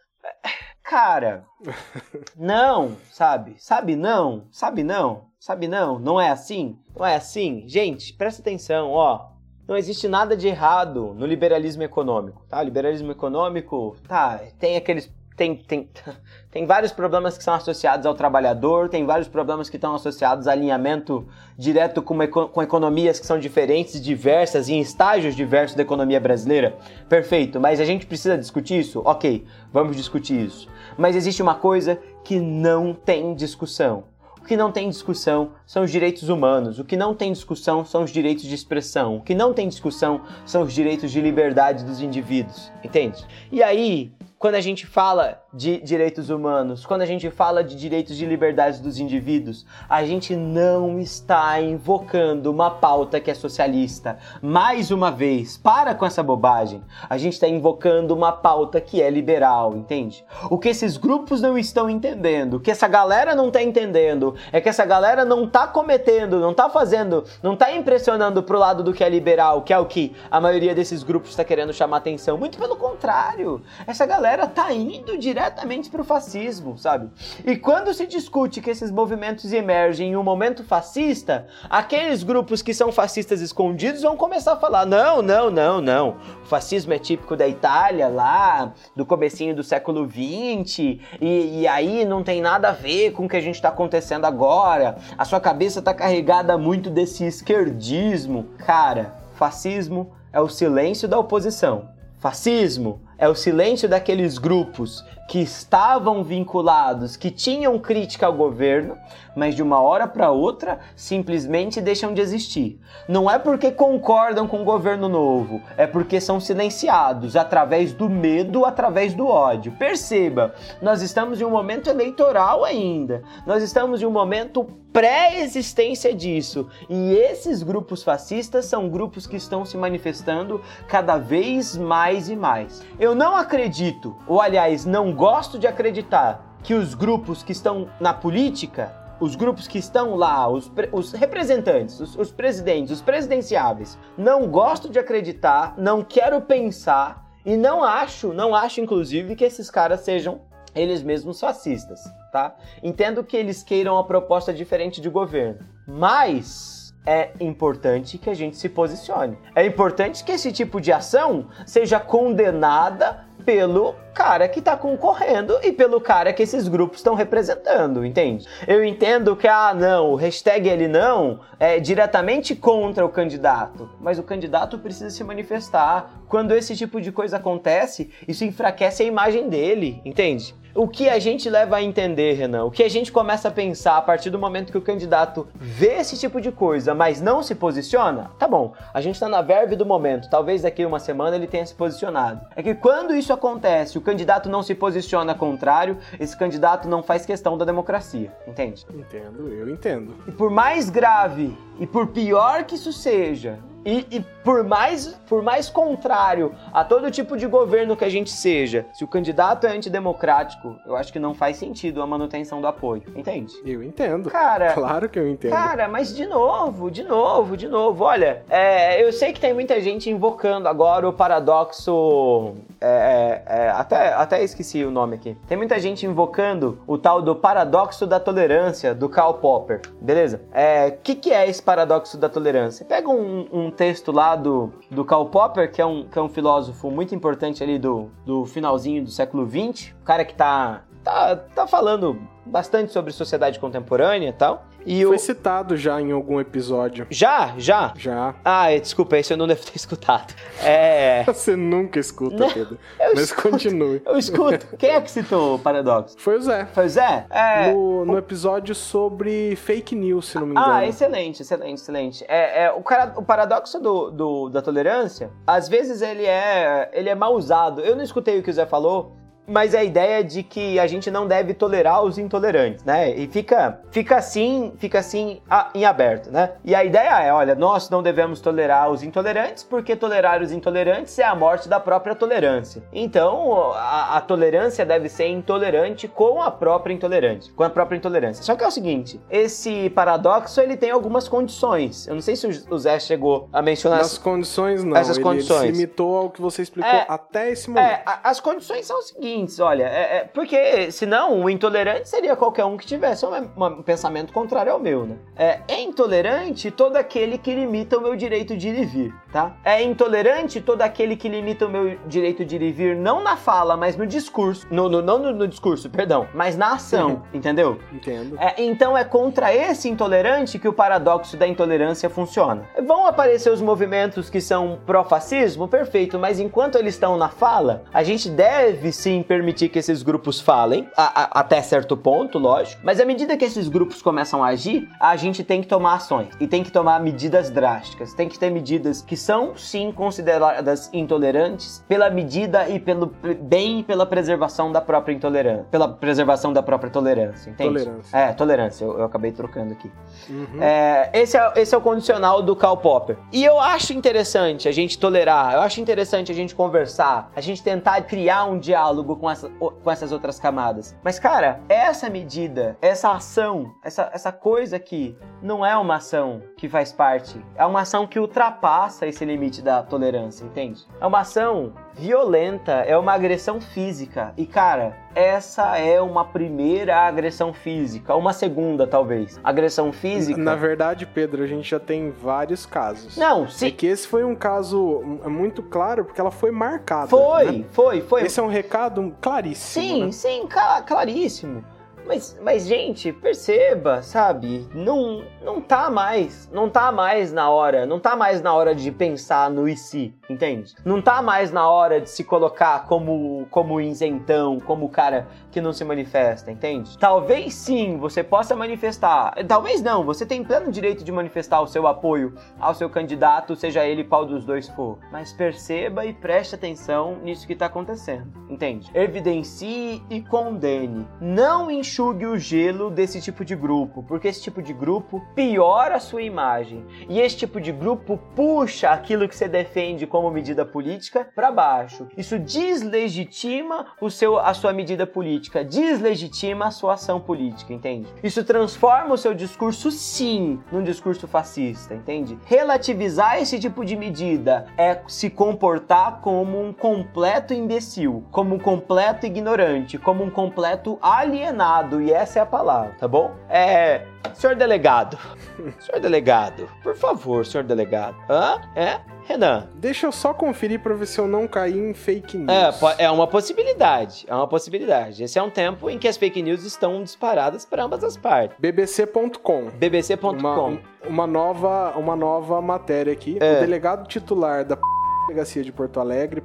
[0.83, 1.45] Cara,
[2.37, 3.57] não, sabe?
[3.59, 4.47] Sabe não?
[4.51, 5.29] Sabe não?
[5.39, 5.99] Sabe não?
[5.99, 6.79] Não é assim?
[6.97, 7.65] Não é assim?
[7.67, 9.29] Gente, presta atenção, ó.
[9.69, 12.59] Não existe nada de errado no liberalismo econômico, tá?
[12.59, 15.89] O liberalismo econômico, tá, tem aqueles tem, tem,
[16.51, 20.53] tem vários problemas que são associados ao trabalhador, tem vários problemas que estão associados a
[20.53, 26.21] alinhamento direto com, com economias que são diferentes, diversas e em estágios diversos da economia
[26.21, 26.77] brasileira.
[27.09, 29.01] Perfeito, mas a gente precisa discutir isso?
[29.05, 30.69] Ok, vamos discutir isso.
[30.99, 34.05] Mas existe uma coisa que não tem discussão.
[34.41, 36.79] O que não tem discussão são os direitos humanos.
[36.79, 39.17] O que não tem discussão são os direitos de expressão.
[39.17, 42.73] O que não tem discussão são os direitos de liberdade dos indivíduos.
[42.83, 43.25] Entende?
[43.53, 48.17] E aí, quando a gente fala de direitos humanos, quando a gente fala de direitos
[48.17, 54.19] de liberdade dos indivíduos, a gente não está invocando uma pauta que é socialista.
[54.43, 56.83] Mais uma vez, para com essa bobagem.
[57.09, 60.23] A gente está invocando uma pauta que é liberal, entende?
[60.51, 64.61] O que esses grupos não estão entendendo, o que essa galera não está entendendo, é
[64.61, 68.93] que essa galera não está cometendo, não está fazendo, não está impressionando pro lado do
[68.93, 72.37] que é liberal, que é o que a maioria desses grupos está querendo chamar atenção.
[72.37, 73.63] Muito pelo contrário.
[73.87, 77.09] Essa galera tá indo direto diretamente para o fascismo, sabe?
[77.47, 82.75] E quando se discute que esses movimentos emergem em um momento fascista, aqueles grupos que
[82.75, 86.17] são fascistas escondidos vão começar a falar: não, não, não, não.
[86.43, 90.79] O fascismo é típico da Itália lá, do comecinho do século XX,
[91.21, 94.25] e, e aí não tem nada a ver com o que a gente está acontecendo
[94.25, 94.99] agora.
[95.17, 98.49] A sua cabeça está carregada muito desse esquerdismo.
[98.59, 101.91] Cara, fascismo é o silêncio da oposição.
[102.19, 108.97] Fascismo é o silêncio daqueles grupos que estavam vinculados, que tinham crítica ao governo,
[109.37, 112.81] mas de uma hora para outra simplesmente deixam de existir.
[113.07, 118.65] Não é porque concordam com o governo novo, é porque são silenciados através do medo,
[118.65, 119.73] através do ódio.
[119.73, 123.23] Perceba, nós estamos em um momento eleitoral ainda.
[123.47, 126.69] Nós estamos em um momento pré-existência disso.
[126.89, 132.83] E esses grupos fascistas são grupos que estão se manifestando cada vez mais e mais.
[132.99, 138.13] Eu não acredito, ou aliás, não gosto de acreditar que os grupos que estão na
[138.13, 144.47] política, os grupos que estão lá, os, os representantes, os, os presidentes, os presidenciáveis, não
[144.49, 150.01] gosto de acreditar, não quero pensar e não acho, não acho inclusive que esses caras
[150.01, 150.41] sejam
[150.81, 152.55] eles mesmos fascistas, tá?
[152.83, 158.57] Entendo que eles queiram uma proposta diferente de governo, mas é importante que a gente
[158.57, 159.39] se posicione.
[159.55, 165.71] É importante que esse tipo de ação seja condenada pelo cara que tá concorrendo e
[165.71, 168.45] pelo cara que esses grupos estão representando, entende?
[168.67, 174.19] Eu entendo que, ah, não, o hashtag ele não é diretamente contra o candidato, mas
[174.19, 176.21] o candidato precisa se manifestar.
[176.29, 180.53] Quando esse tipo de coisa acontece, isso enfraquece a imagem dele, entende?
[180.75, 183.97] O que a gente leva a entender, Renan, o que a gente começa a pensar
[183.97, 187.55] a partir do momento que o candidato vê esse tipo de coisa, mas não se
[187.55, 191.49] posiciona, tá bom, a gente tá na verve do momento, talvez daqui uma semana ele
[191.49, 192.43] tenha se posicionado.
[192.55, 197.27] É que quando isso acontece, o candidato não se posiciona contrário, esse candidato não faz
[197.27, 198.87] questão da democracia, entende?
[198.95, 200.15] Entendo, eu entendo.
[200.27, 205.43] E por mais grave e por pior que isso seja, e, e, por mais por
[205.43, 209.71] mais contrário a todo tipo de governo que a gente seja, se o candidato é
[209.71, 213.03] antidemocrático, eu acho que não faz sentido a manutenção do apoio.
[213.15, 213.55] Entende?
[213.65, 214.31] Eu entendo.
[214.31, 214.73] Cara.
[214.73, 215.51] Claro que eu entendo.
[215.51, 218.05] Cara, mas de novo, de novo, de novo.
[218.05, 222.55] Olha, é, eu sei que tem muita gente invocando agora o paradoxo.
[222.81, 225.37] É, é, é, até, até esqueci o nome aqui.
[225.47, 229.83] Tem muita gente invocando o tal do paradoxo da tolerância do Karl Popper.
[230.01, 230.41] Beleza?
[230.53, 232.85] O é, que, que é esse paradoxo da tolerância?
[232.85, 236.29] Pega um, um texto lá do, do Karl Popper, que é, um, que é um
[236.29, 241.37] filósofo muito importante ali do, do finalzinho do século XX, o cara que tá, tá,
[241.37, 244.67] tá falando bastante sobre sociedade contemporânea e tal.
[244.87, 247.07] E Foi citado já em algum episódio.
[247.11, 247.53] Já?
[247.59, 247.93] Já?
[247.97, 248.35] Já.
[248.43, 250.35] Ah, desculpa, esse eu não devo ter escutado.
[250.63, 251.25] É...
[251.25, 252.79] Você nunca escuta, não, Pedro.
[252.99, 254.03] Mas escuto, continue.
[254.07, 254.67] Eu escuto.
[254.79, 256.17] Quem é que citou o paradoxo?
[256.19, 256.67] Foi o Zé.
[256.73, 257.27] Foi o Zé?
[257.29, 257.73] É...
[257.73, 260.73] No, no episódio sobre fake news, se não me engano.
[260.73, 262.25] Ah, excelente, excelente, excelente.
[262.27, 267.11] É, é o, cara, o paradoxo do, do, da tolerância, às vezes ele é, ele
[267.11, 267.83] é mal usado.
[267.83, 269.18] Eu não escutei o que o Zé falou,
[269.49, 273.11] mas a ideia de que a gente não deve tolerar os intolerantes, né?
[273.17, 276.53] E fica, fica assim, fica assim a, em aberto, né?
[276.65, 281.19] E a ideia é, olha, nós não devemos tolerar os intolerantes porque tolerar os intolerantes
[281.19, 282.83] é a morte da própria tolerância.
[282.93, 288.43] Então, a, a tolerância deve ser intolerante com a própria intolerante, com a própria intolerância.
[288.45, 292.07] Só que é o seguinte, esse paradoxo ele tem algumas condições.
[292.07, 294.97] Eu não sei se o Zé chegou a mencionar as condições não.
[294.97, 295.63] Essas ele, condições.
[295.63, 297.87] Ele se limitou ao que você explicou é, até esse momento.
[297.87, 302.65] É, as condições são o seguinte olha, é, é, porque senão o intolerante seria qualquer
[302.65, 305.17] um que tivesse um, um pensamento contrário ao meu, né?
[305.37, 309.53] É, é, intolerante todo aquele que limita o meu direito de ir e vir, tá?
[309.65, 313.37] É intolerante todo aquele que limita o meu direito de ir e vir não na
[313.37, 317.79] fala, mas no discurso, no, no não no, no, discurso, perdão, mas na ação, entendeu?
[317.93, 318.37] Entendo.
[318.39, 322.63] É, então é contra esse intolerante que o paradoxo da intolerância funciona.
[322.87, 328.03] Vão aparecer os movimentos que são pró-fascismo, perfeito, mas enquanto eles estão na fala, a
[328.03, 332.81] gente deve sim permitir que esses grupos falem, a, a, até certo ponto, lógico.
[332.85, 336.29] Mas à medida que esses grupos começam a agir, a gente tem que tomar ações
[336.41, 338.15] e tem que tomar medidas drásticas.
[338.15, 344.07] Tem que ter medidas que são, sim, consideradas intolerantes pela medida e pelo bem pela
[344.07, 345.67] preservação da própria intolerância.
[345.71, 347.85] Pela preservação da própria tolerância, entende?
[347.85, 348.17] Tolerância.
[348.17, 348.85] É, tolerância.
[348.85, 349.91] Eu, eu acabei trocando aqui.
[350.29, 350.63] Uhum.
[350.63, 353.17] É, esse, é, esse é o condicional do Karl Popper.
[353.33, 357.63] E eu acho interessante a gente tolerar, eu acho interessante a gente conversar, a gente
[357.63, 360.97] tentar criar um diálogo com, essa, com essas outras camadas.
[361.03, 366.69] Mas, cara, essa medida, essa ação, essa, essa coisa aqui, não é uma ação que
[366.69, 367.41] faz parte.
[367.55, 370.85] É uma ação que ultrapassa esse limite da tolerância, entende?
[371.01, 374.35] É uma ação violenta, é uma agressão física.
[374.37, 379.41] E, cara, essa é uma primeira agressão física, uma segunda, talvez.
[379.43, 380.41] Agressão física.
[380.41, 383.17] Na verdade, Pedro, a gente já tem vários casos.
[383.17, 383.69] Não, sim.
[383.69, 387.07] É que esse foi um caso muito claro, porque ela foi marcada.
[387.07, 387.65] Foi, né?
[387.71, 388.23] foi, foi.
[388.25, 389.85] Esse é um recado claríssimo.
[389.85, 390.13] Sim, né?
[390.13, 390.49] sim,
[390.87, 391.65] claríssimo.
[392.09, 394.67] Mas, mas, gente, perceba, sabe?
[394.75, 398.91] Não, não tá mais, não tá mais na hora, não tá mais na hora de
[398.91, 400.75] pensar no e se, entende?
[400.87, 405.61] Não tá mais na hora de se colocar como, como isentão, como o cara que
[405.61, 406.97] não se manifesta, entende?
[406.97, 411.87] Talvez sim, você possa manifestar, talvez não, você tem pleno direito de manifestar o seu
[411.87, 414.99] apoio ao seu candidato, seja ele qual dos dois for.
[415.13, 418.91] Mas perceba e preste atenção nisso que tá acontecendo, entende?
[418.95, 421.07] Evidencie e condene.
[421.21, 425.97] Não enxergue enxugue o gelo desse tipo de grupo, porque esse tipo de grupo piora
[425.97, 430.65] a sua imagem e esse tipo de grupo puxa aquilo que você defende como medida
[430.65, 432.07] política para baixo.
[432.17, 438.07] Isso deslegitima o seu, a sua medida política, deslegitima a sua ação política, entende?
[438.23, 442.39] Isso transforma o seu discurso, sim, num discurso fascista, entende?
[442.45, 449.27] Relativizar esse tipo de medida é se comportar como um completo imbecil, como um completo
[449.27, 453.35] ignorante, como um completo alienado delegado, e essa é a palavra, tá bom?
[453.49, 454.03] É.
[454.35, 455.19] Senhor delegado.
[455.81, 458.17] senhor delegado, por favor, senhor delegado.
[458.29, 458.61] Hã?
[458.77, 459.01] É?
[459.25, 459.69] Renan.
[459.75, 462.51] Deixa eu só conferir pra ver se eu não caí em fake news.
[462.99, 464.25] É, é uma possibilidade.
[464.27, 465.23] É uma possibilidade.
[465.23, 468.57] Esse é um tempo em que as fake news estão disparadas para ambas as partes.
[468.59, 469.71] BBC.com.
[469.75, 470.31] BBC.com.
[470.31, 473.37] Uma, uma, nova, uma nova matéria aqui.
[473.41, 473.59] É.
[473.59, 474.79] O delegado titular da
[475.27, 476.43] delegacia de Porto Alegre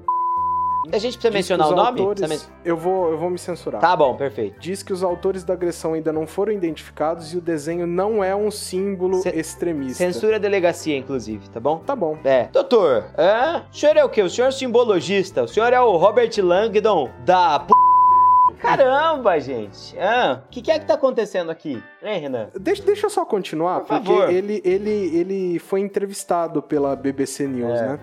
[0.92, 2.02] a gente precisa mencionar o nome?
[2.02, 3.80] Autores, eu, vou, eu vou me censurar.
[3.80, 4.60] Tá bom, perfeito.
[4.60, 8.36] Diz que os autores da agressão ainda não foram identificados e o desenho não é
[8.36, 9.98] um símbolo C extremista.
[9.98, 11.80] Censura a delegacia, inclusive, tá bom?
[11.80, 12.18] Tá bom.
[12.24, 12.46] É.
[12.52, 13.62] Doutor, é?
[13.72, 14.22] o senhor é o quê?
[14.22, 15.44] O senhor é simbologista?
[15.44, 17.74] O senhor é o Robert Langdon da p...
[18.60, 19.94] Caramba, gente!
[19.96, 21.84] O ah, que, que, é que tá acontecendo aqui?
[22.02, 22.48] Hein, Renan?
[22.58, 24.32] Deixa, deixa eu só continuar, Por porque favor.
[24.32, 27.88] Ele, ele, ele foi entrevistado pela BBC News, é.
[27.90, 28.00] né?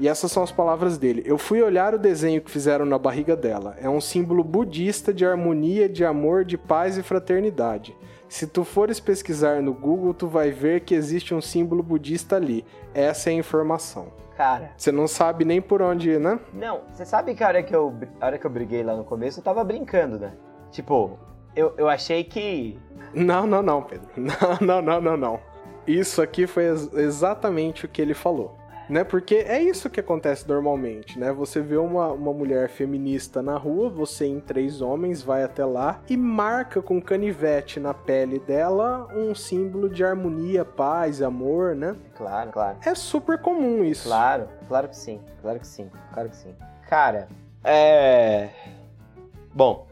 [0.00, 1.22] E essas são as palavras dele.
[1.26, 3.76] Eu fui olhar o desenho que fizeram na barriga dela.
[3.78, 7.94] É um símbolo budista de harmonia, de amor, de paz e fraternidade.
[8.26, 12.64] Se tu fores pesquisar no Google, tu vai ver que existe um símbolo budista ali.
[12.94, 14.06] Essa é a informação.
[14.38, 14.70] Cara.
[14.74, 16.40] Você não sabe nem por onde, né?
[16.54, 19.04] Não, você sabe que a hora que eu, a hora que eu briguei lá no
[19.04, 20.32] começo, eu tava brincando, né?
[20.70, 21.18] Tipo,
[21.54, 22.78] eu, eu achei que.
[23.12, 24.08] Não, não, não, Pedro.
[24.16, 25.40] Não, não, não, não, não.
[25.86, 28.59] Isso aqui foi exatamente o que ele falou
[28.90, 29.04] né?
[29.04, 31.32] Porque é isso que acontece normalmente, né?
[31.32, 36.00] Você vê uma, uma mulher feminista na rua, você em três homens vai até lá
[36.08, 41.96] e marca com canivete na pele dela um símbolo de harmonia, paz, amor, né?
[42.16, 42.78] Claro, claro.
[42.84, 44.08] É super comum isso.
[44.08, 46.54] Claro, claro que sim, claro que sim, claro que sim.
[46.88, 47.28] Cara,
[47.62, 48.48] é.
[49.54, 49.86] Bom,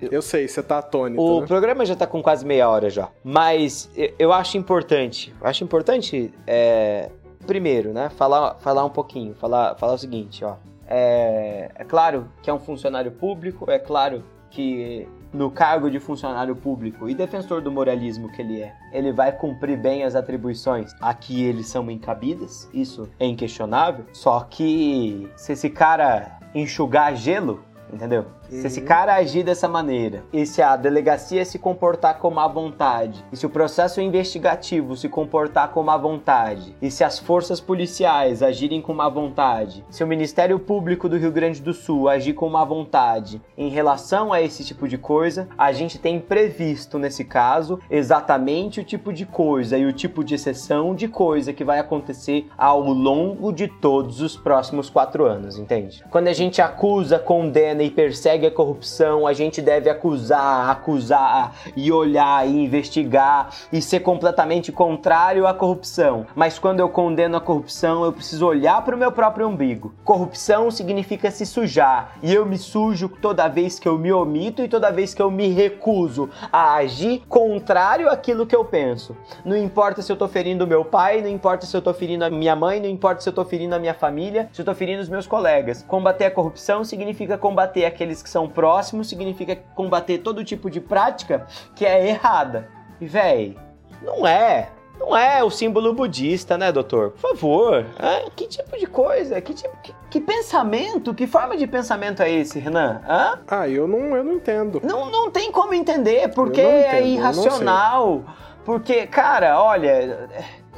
[0.00, 1.22] eu sei, você tá atônito.
[1.22, 1.46] O né?
[1.46, 3.08] programa já tá com quase meia hora já.
[3.22, 5.34] Mas eu acho importante.
[5.40, 7.10] Eu acho importante é,
[7.50, 10.54] primeiro, né, falar, falar um pouquinho, falar, falar o seguinte, ó.
[10.86, 16.54] É, é claro que é um funcionário público, é claro que no cargo de funcionário
[16.54, 21.12] público e defensor do moralismo que ele é, ele vai cumprir bem as atribuições a
[21.12, 24.04] que eles são encabidas, isso é inquestionável.
[24.12, 28.26] Só que se esse cara enxugar gelo, entendeu?
[28.50, 28.60] Uhum.
[28.60, 33.24] Se esse cara agir dessa maneira, e se a delegacia se comportar como à vontade,
[33.32, 38.42] e se o processo investigativo se comportar como à vontade, e se as forças policiais
[38.42, 42.48] agirem com má vontade, se o Ministério Público do Rio Grande do Sul agir com
[42.48, 47.78] má vontade em relação a esse tipo de coisa, a gente tem previsto nesse caso
[47.90, 52.46] exatamente o tipo de coisa e o tipo de exceção de coisa que vai acontecer
[52.56, 56.04] ao longo de todos os próximos quatro anos, entende?
[56.10, 61.54] Quando a gente acusa, condena e persegue persegue a corrupção, a gente deve acusar, acusar
[61.76, 66.26] e olhar e investigar e ser completamente contrário à corrupção.
[66.34, 69.92] Mas quando eu condeno a corrupção, eu preciso olhar para o meu próprio umbigo.
[70.04, 74.68] Corrupção significa se sujar, e eu me sujo toda vez que eu me omito e
[74.68, 79.16] toda vez que eu me recuso a agir contrário àquilo que eu penso.
[79.44, 82.30] Não importa se eu tô ferindo meu pai, não importa se eu tô ferindo a
[82.30, 85.02] minha mãe, não importa se eu tô ferindo a minha família, se eu tô ferindo
[85.02, 85.84] os meus colegas.
[85.86, 90.80] Combater a corrupção significa combater aqueles que que são próximos significa combater todo tipo de
[90.80, 92.68] prática que é errada.
[93.00, 93.56] E, véi,
[94.02, 94.70] não é.
[94.98, 97.12] Não é o símbolo budista, né, doutor?
[97.12, 97.86] Por favor.
[97.98, 99.40] É, que tipo de coisa?
[99.40, 101.14] Que, tipo, que, que, pensamento?
[101.14, 103.00] Que forma de pensamento é esse, Renan?
[103.08, 103.38] Hã?
[103.48, 104.78] Ah, eu não, eu não entendo.
[104.84, 108.24] Não, não tem como entender, porque é entendo, é irracional.
[108.62, 110.28] Porque, cara, olha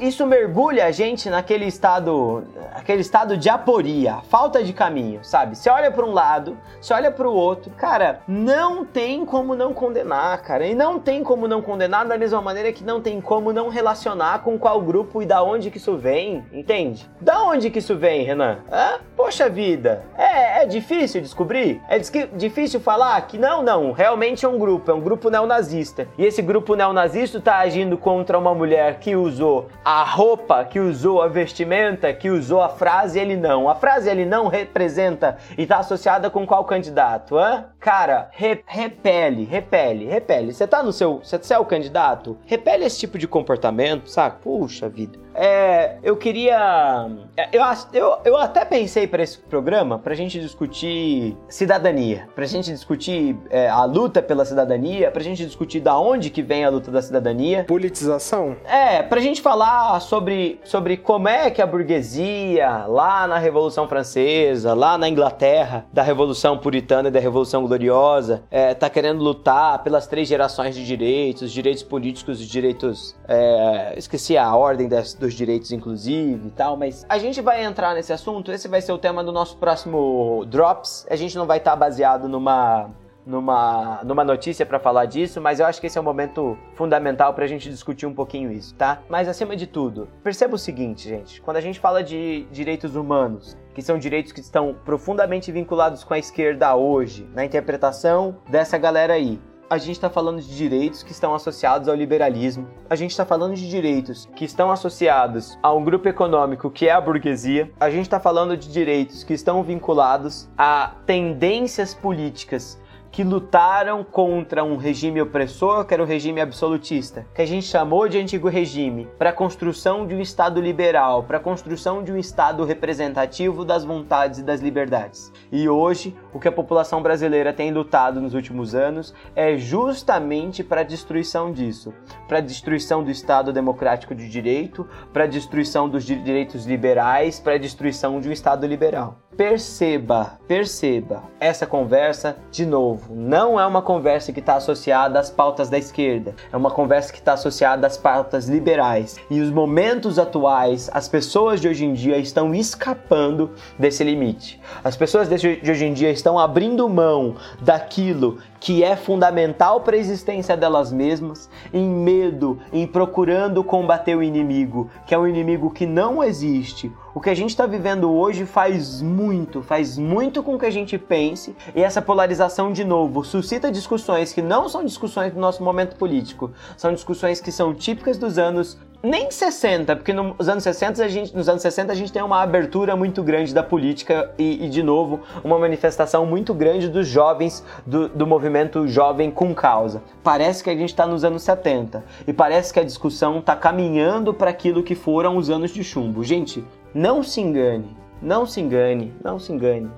[0.03, 5.57] isso mergulha a gente naquele estado, aquele estado de aporia, falta de caminho, sabe?
[5.57, 9.73] Você olha para um lado, você olha para o outro, cara, não tem como não
[9.73, 13.53] condenar, cara, e não tem como não condenar da mesma maneira que não tem como
[13.53, 17.09] não relacionar com qual grupo e da onde que isso vem, entende?
[17.21, 18.59] Da onde que isso vem, Renan?
[18.71, 18.99] Hã?
[19.17, 21.81] Poxa vida, é, é difícil descobrir?
[21.89, 26.09] É difícil falar que não, não, realmente é um grupo, é um grupo neonazista.
[26.19, 31.21] E esse grupo neonazista tá agindo contra uma mulher que usou a roupa que usou,
[31.21, 33.69] a vestimenta que usou, a frase ele não.
[33.69, 37.37] A frase ele não representa e está associada com qual candidato?
[37.37, 37.67] Hã?
[37.83, 40.55] Cara, re repele, repele, repele.
[40.55, 41.21] Você tá no seu.
[41.21, 42.39] Você é o candidato?
[42.47, 44.39] Repele esse tipo de comportamento, saca?
[44.41, 45.19] Puxa vida.
[45.35, 47.11] É, eu queria.
[47.37, 52.71] É, eu, eu, eu até pensei para esse programa pra gente discutir cidadania, pra gente
[52.71, 56.91] discutir é, a luta pela cidadania, pra gente discutir da onde que vem a luta
[56.91, 57.65] da cidadania.
[57.65, 58.57] Politização?
[58.65, 64.75] É, pra gente falar sobre, sobre como é que a burguesia, lá na Revolução Francesa,
[64.75, 70.07] lá na Inglaterra, da Revolução Puritana e da Revolução Gloriosa, é, tá querendo lutar pelas
[70.07, 73.17] três gerações de direitos, direitos políticos e direitos.
[73.27, 77.95] É, esqueci a ordem das dos direitos, inclusive e tal, mas a gente vai entrar
[77.95, 78.53] nesse assunto.
[78.53, 81.07] Esse vai ser o tema do nosso próximo Drops.
[81.09, 82.91] A gente não vai estar tá baseado numa
[83.25, 87.33] numa, numa notícia para falar disso, mas eu acho que esse é um momento fundamental
[87.33, 89.01] para a gente discutir um pouquinho isso, tá?
[89.09, 93.57] Mas acima de tudo, perceba o seguinte, gente: quando a gente fala de direitos humanos,
[93.75, 99.15] que são direitos que estão profundamente vinculados com a esquerda hoje, na interpretação dessa galera
[99.15, 99.41] aí,
[99.73, 103.55] a gente está falando de direitos que estão associados ao liberalismo, a gente está falando
[103.55, 108.03] de direitos que estão associados a um grupo econômico que é a burguesia, a gente
[108.03, 112.79] está falando de direitos que estão vinculados a tendências políticas
[113.13, 118.09] que lutaram contra um regime opressor, que era o regime absolutista, que a gente chamou
[118.09, 122.17] de antigo regime, para a construção de um Estado liberal, para a construção de um
[122.17, 125.31] Estado representativo das vontades e das liberdades.
[125.53, 130.81] E hoje, o que a população brasileira tem lutado nos últimos anos é justamente para
[130.81, 131.93] a destruição disso,
[132.27, 137.55] para a destruição do Estado democrático de direito, para a destruição dos direitos liberais, para
[137.55, 139.22] a destruição de um Estado liberal.
[139.37, 145.71] Perceba, perceba, essa conversa, de novo, não é uma conversa que está associada às pautas
[145.71, 149.17] da esquerda, é uma conversa que está associada às pautas liberais.
[149.31, 154.61] E os momentos atuais, as pessoas de hoje em dia estão escapando desse limite.
[154.85, 159.99] As pessoas de hoje em dia estão abrindo mão daquilo que é fundamental para a
[159.99, 165.85] existência delas mesmas, em medo, em procurando combater o inimigo, que é um inimigo que
[165.85, 166.93] não existe.
[167.15, 170.97] O que a gente está vivendo hoje faz muito, faz muito com que a gente
[170.97, 175.97] pense, e essa polarização, de novo, suscita discussões que não são discussões do nosso momento
[175.97, 181.09] político, são discussões que são típicas dos anos nem 60, porque nos anos 60 a
[181.09, 184.69] gente, nos anos 60 a gente tem uma abertura muito grande da política e, e
[184.69, 190.03] de novo, uma manifestação muito grande dos jovens, do, do movimento jovem com causa.
[190.23, 194.33] Parece que a gente está nos anos 70 e parece que a discussão está caminhando
[194.33, 196.23] para aquilo que foram os anos de chumbo.
[196.23, 199.91] Gente, não se engane, não se engane, não se engane.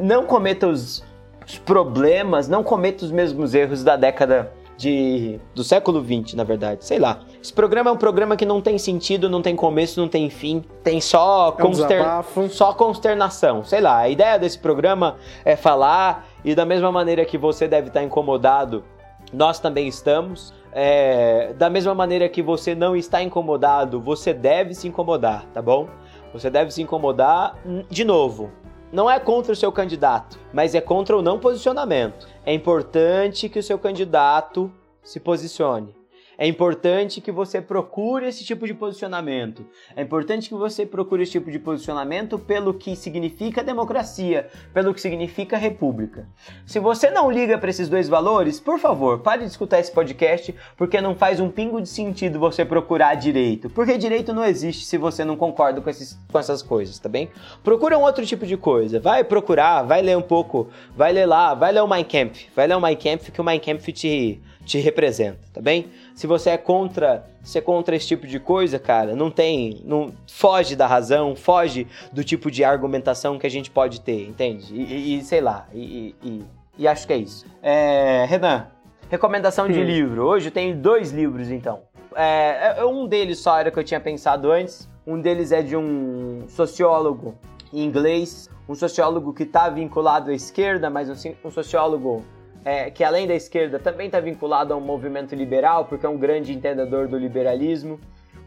[0.00, 1.04] Não cometa os,
[1.46, 6.84] os problemas, não cometa os mesmos erros da década de, do século 20, na verdade.
[6.84, 7.20] Sei lá.
[7.42, 10.64] Esse programa é um programa que não tem sentido, não tem começo, não tem fim.
[10.84, 12.02] Tem só, é conster...
[12.36, 13.64] um só consternação.
[13.64, 13.98] Sei lá.
[13.98, 18.84] A ideia desse programa é falar e da mesma maneira que você deve estar incomodado,
[19.32, 20.54] nós também estamos.
[20.72, 25.88] É, da mesma maneira que você não está incomodado, você deve se incomodar, tá bom?
[26.32, 27.56] Você deve se incomodar
[27.90, 28.50] de novo
[28.90, 32.26] não é contra o seu candidato, mas é contra o não posicionamento.
[32.44, 35.97] É importante que o seu candidato se posicione.
[36.40, 39.66] É importante que você procure esse tipo de posicionamento.
[39.96, 45.00] É importante que você procure esse tipo de posicionamento pelo que significa democracia, pelo que
[45.00, 46.28] significa república.
[46.64, 50.54] Se você não liga para esses dois valores, por favor, pare de escutar esse podcast,
[50.76, 53.68] porque não faz um pingo de sentido você procurar direito.
[53.68, 57.28] Porque direito não existe se você não concorda com, esses, com essas coisas, tá bem?
[57.64, 59.00] Procura um outro tipo de coisa.
[59.00, 62.68] Vai procurar, vai ler um pouco, vai ler lá, vai ler o Mein Kampf, vai
[62.68, 65.86] ler o Mein Kampf que o Mein Kampf te, te representa, tá bem?
[66.18, 70.12] Se você é contra, se é contra esse tipo de coisa, cara, não tem, não
[70.26, 74.74] foge da razão, foge do tipo de argumentação que a gente pode ter, entende?
[74.74, 76.44] E, e sei lá, e, e,
[76.76, 77.46] e, acho que é isso.
[77.62, 78.66] É, Renan,
[79.08, 79.84] recomendação de hum.
[79.84, 80.24] livro.
[80.24, 81.82] Hoje eu tenho dois livros, então.
[82.16, 84.88] É, é, um deles só era que eu tinha pensado antes.
[85.06, 87.36] Um deles é de um sociólogo
[87.72, 92.24] inglês, um sociólogo que está vinculado à esquerda, mas um, um sociólogo
[92.64, 96.18] é, que além da esquerda também está vinculado a um movimento liberal, porque é um
[96.18, 98.00] grande entendedor do liberalismo.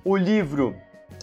[0.04, 0.76] O livro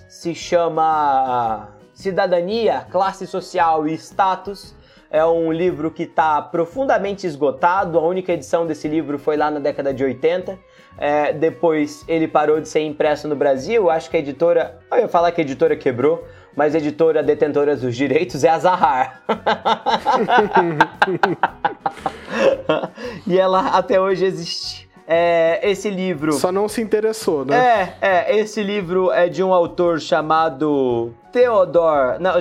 [0.09, 4.75] se chama Cidadania, Classe Social e Status.
[5.11, 7.99] É um livro que está profundamente esgotado.
[7.99, 10.59] A única edição desse livro foi lá na década de 80.
[10.99, 13.89] É, depois ele parou de ser impresso no Brasil.
[13.89, 14.79] Acho que a editora.
[14.91, 18.59] Eu ia falar que a editora quebrou, mas a editora detentora dos direitos é a
[18.59, 19.23] Zahar.
[23.27, 24.89] e ela até hoje existe.
[25.11, 26.35] É, esse livro.
[26.35, 27.57] Só não se interessou, né?
[27.57, 28.37] É, é.
[28.37, 32.19] Esse livro é de um autor chamado Theodore.
[32.21, 32.35] Não,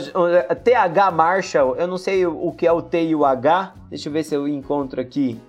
[0.63, 1.11] T.H.
[1.11, 1.77] Marshall.
[1.77, 3.73] Eu não sei o que é o T e o H.
[3.89, 5.39] Deixa eu ver se eu encontro aqui.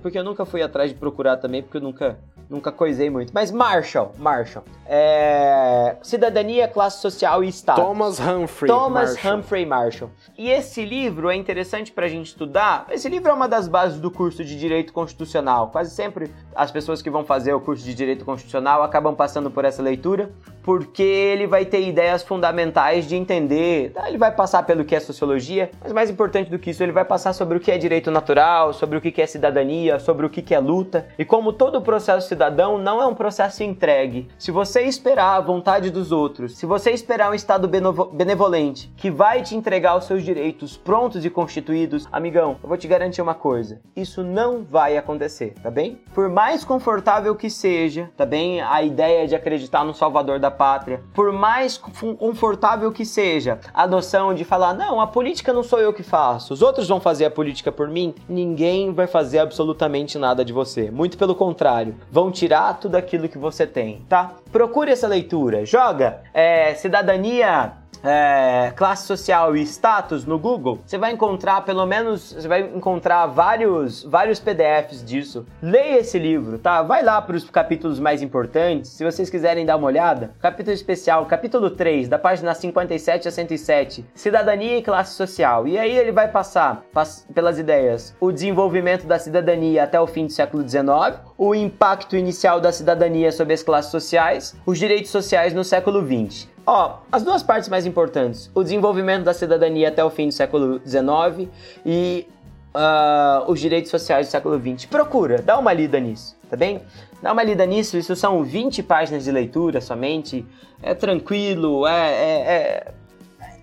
[0.00, 2.16] porque eu nunca fui atrás de procurar também, porque eu nunca
[2.52, 3.32] nunca coisei muito.
[3.32, 4.64] Mas Marshall, Marshall.
[4.86, 5.96] É...
[6.02, 7.80] Cidadania, classe social e Estado.
[7.80, 9.38] Thomas Humphrey Thomas Marshall.
[9.38, 10.10] Humphrey Marshall.
[10.36, 12.86] E esse livro é interessante pra gente estudar.
[12.90, 15.70] Esse livro é uma das bases do curso de Direito Constitucional.
[15.70, 19.64] Quase sempre as pessoas que vão fazer o curso de Direito Constitucional acabam passando por
[19.64, 20.30] essa leitura,
[20.62, 23.92] porque ele vai ter ideias fundamentais de entender.
[23.92, 24.08] Tá?
[24.08, 27.04] Ele vai passar pelo que é sociologia, mas mais importante do que isso, ele vai
[27.04, 30.54] passar sobre o que é direito natural, sobre o que é cidadania, sobre o que
[30.54, 34.28] é luta e como todo o processo cidadão não é um processo entregue.
[34.38, 37.68] Se você esperar a vontade dos outros, se você esperar um Estado
[38.12, 42.88] benevolente que vai te entregar os seus direitos prontos e constituídos, amigão, eu vou te
[42.88, 46.00] garantir uma coisa: isso não vai acontecer, tá bem?
[46.14, 48.60] Por mais confortável que seja, tá bem?
[48.60, 54.34] A ideia de acreditar no Salvador da Pátria, por mais confortável que seja a noção
[54.34, 57.30] de falar, não, a política não sou eu que faço, os outros vão fazer a
[57.30, 60.90] política por mim, ninguém vai fazer absolutamente nada de você.
[60.90, 64.32] Muito pelo contrário, vão tirar tudo aquilo que você tem, tá?
[64.50, 71.12] Procure essa leitura, joga é, cidadania é, classe social e status no Google, você vai
[71.12, 75.46] encontrar pelo menos, você vai encontrar vários, vários PDFs disso.
[75.62, 76.82] Leia esse livro, tá?
[76.82, 80.34] Vai lá para os capítulos mais importantes, se vocês quiserem dar uma olhada.
[80.40, 85.66] Capítulo especial, capítulo 3, da página 57 a 107, Cidadania e Classe Social.
[85.68, 90.26] E aí ele vai passar pass pelas ideias o desenvolvimento da cidadania até o fim
[90.26, 95.54] do século XIX, o impacto inicial da cidadania sobre as classes sociais, os direitos sociais
[95.54, 96.51] no século XX.
[96.66, 100.80] Ó, as duas partes mais importantes: o desenvolvimento da cidadania até o fim do século
[100.86, 101.48] XIX
[101.84, 102.28] e
[102.74, 104.86] uh, os direitos sociais do século XX.
[104.86, 106.80] Procura, dá uma lida nisso, tá bem?
[107.22, 110.44] Dá uma lida nisso, isso são 20 páginas de leitura somente.
[110.82, 112.94] É tranquilo, é, é, é,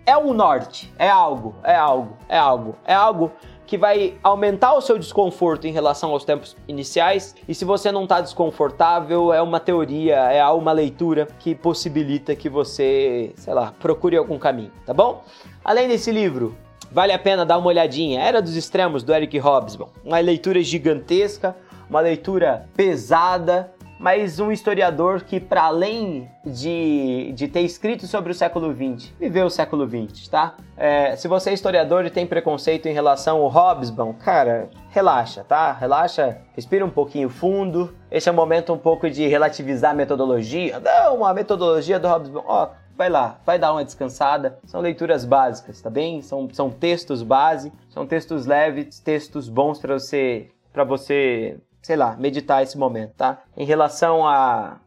[0.06, 3.32] é o norte, é algo, é algo, é algo, é algo
[3.70, 7.36] que vai aumentar o seu desconforto em relação aos tempos iniciais.
[7.47, 12.49] E se você não está desconfortável, é uma teoria, é uma leitura que possibilita que
[12.49, 15.24] você, sei lá, procure algum caminho, tá bom?
[15.63, 16.57] Além desse livro,
[16.91, 18.20] vale a pena dar uma olhadinha.
[18.20, 19.91] Era dos Extremos, do Eric Hobsbawm.
[20.03, 21.55] Uma leitura gigantesca,
[21.88, 28.36] uma leitura pesada, mas um historiador que, para além de, de ter escrito sobre o
[28.36, 30.56] século XX, viveu o século XX, tá?
[30.78, 35.74] É, se você é historiador e tem preconceito em relação ao Hobsbawm, cara, relaxa, tá?
[35.74, 37.93] Relaxa, respira um pouquinho fundo.
[38.10, 40.80] Esse é o momento um pouco de relativizar a metodologia.
[40.80, 44.60] Não, a metodologia do Hobsbawm, ó, vai lá, vai dar uma descansada.
[44.66, 46.22] São leituras básicas, tá bem?
[46.22, 52.15] São, são textos base, são textos leves, textos bons para você para você sei lá,
[52.15, 53.43] meditar esse momento, tá?
[53.55, 54.80] Em relação a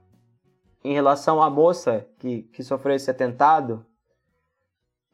[0.84, 3.86] em relação à moça que, que sofreu esse atentado,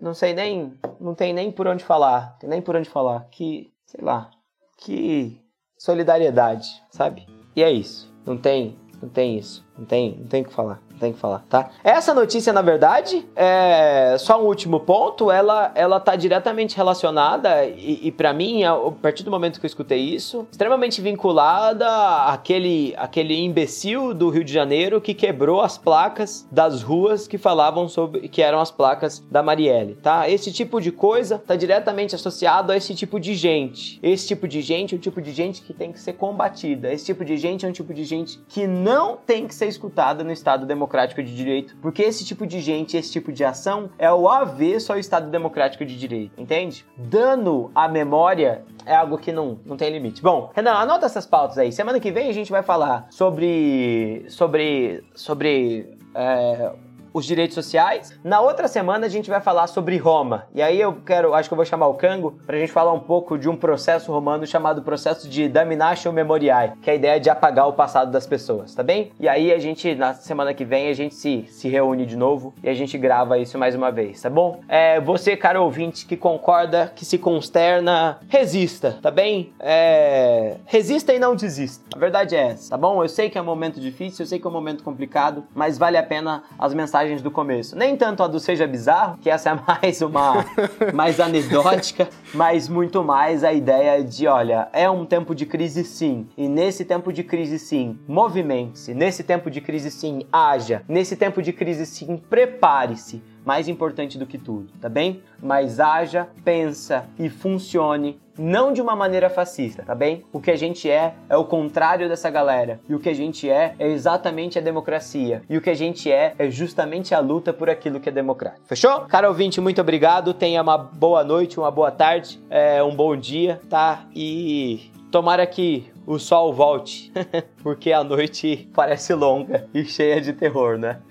[0.01, 3.71] não sei nem, não tem nem por onde falar, tem nem por onde falar, que,
[3.85, 4.31] sei lá,
[4.79, 5.39] que
[5.77, 7.27] solidariedade, sabe?
[7.55, 10.81] E é isso, não tem, não tem isso, não tem, não tem o que falar
[10.99, 11.71] tem que falar, tá?
[11.83, 18.09] Essa notícia, na verdade, é só um último ponto, ela, ela tá diretamente relacionada e,
[18.09, 21.89] e para mim, a partir do momento que eu escutei isso, extremamente vinculada
[22.27, 27.89] àquele, àquele imbecil do Rio de Janeiro que quebrou as placas das ruas que falavam
[27.89, 30.29] sobre que eram as placas da Marielle, tá?
[30.29, 33.99] Esse tipo de coisa tá diretamente associado a esse tipo de gente.
[34.03, 36.93] Esse tipo de gente é o tipo de gente que tem que ser combatida.
[36.93, 40.25] Esse tipo de gente é um tipo de gente que não tem que ser escutada
[40.25, 44.11] no Estado democrático de direito, porque esse tipo de gente, esse tipo de ação é
[44.13, 46.85] o avesso ao Estado democrático de direito, entende?
[46.97, 50.23] Dano à memória é algo que não, não tem limite.
[50.23, 51.71] Bom, Renan, anota essas pautas aí.
[51.73, 56.73] Semana que vem a gente vai falar sobre sobre sobre é,
[57.19, 58.19] os direitos sociais.
[58.25, 60.47] Na outra semana a gente vai falar sobre Roma.
[60.55, 63.01] E aí eu quero, acho que eu vou chamar o Cango pra gente falar um
[63.01, 67.29] pouco de um processo romano chamado processo de Damnatio Memoriae, que é a ideia de
[67.29, 69.13] apagar o passado das pessoas, tá bem?
[69.19, 72.55] E aí a gente, na semana que vem, a gente se, se reúne de novo
[72.63, 74.61] e a gente grava isso mais uma vez, tá bom?
[74.69, 79.53] É, você, cara ouvinte, que concorda, que se consterna, resista, tá bem?
[79.61, 81.85] É, resista e não desista.
[81.95, 83.03] A verdade é essa, tá bom?
[83.03, 85.79] Eu sei que é um momento difícil, eu sei que é um momento complicado, mas
[85.79, 87.77] vale a pena as mensagens mensagens do começo.
[87.77, 90.45] Nem tanto a do Seja Bizarro, que essa é mais uma
[90.93, 96.27] mais anedótica, mas muito mais a ideia de, olha, é um tempo de crise sim,
[96.37, 101.43] e nesse tempo de crise sim, movimente-se, nesse tempo de crise sim, haja, nesse tempo
[101.43, 105.23] de crise sim, prepare-se mais importante do que tudo, tá bem?
[105.43, 110.23] Mas haja, pensa e funcione não de uma maneira fascista, tá bem?
[110.31, 112.79] O que a gente é é o contrário dessa galera.
[112.87, 115.43] E o que a gente é é exatamente a democracia.
[115.49, 118.67] E o que a gente é é justamente a luta por aquilo que é democrático.
[118.67, 119.01] Fechou?
[119.07, 120.35] Cara ouvinte, muito obrigado.
[120.35, 124.05] Tenha uma boa noite, uma boa tarde, é, um bom dia, tá?
[124.15, 127.13] E tomara que o sol volte,
[127.63, 131.01] porque a noite parece longa e cheia de terror, né?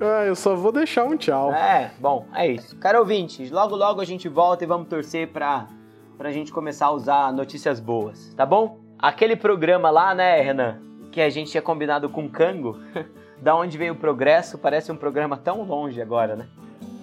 [0.00, 1.52] ah, eu só vou deixar um tchau.
[1.52, 2.76] É, bom, é isso.
[2.76, 5.68] Cara ouvinte, logo logo a gente volta e vamos torcer pra,
[6.16, 8.78] pra gente começar a usar notícias boas, tá bom?
[8.98, 10.80] Aquele programa lá, né, Renan,
[11.12, 12.78] que a gente tinha combinado com o Cango,
[13.40, 16.48] da onde veio o progresso, parece um programa tão longe agora, né?